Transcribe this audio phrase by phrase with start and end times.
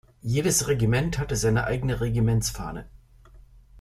[0.23, 2.87] Jedes Regiment hatte seine eigene Regimentsfahne.